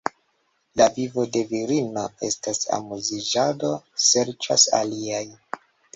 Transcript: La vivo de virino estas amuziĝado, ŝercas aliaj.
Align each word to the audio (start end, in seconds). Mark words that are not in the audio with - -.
La 0.79 0.85
vivo 0.93 1.25
de 1.35 1.43
virino 1.51 2.05
estas 2.29 2.61
amuziĝado, 2.79 3.69
ŝercas 4.07 4.67
aliaj. 4.79 5.25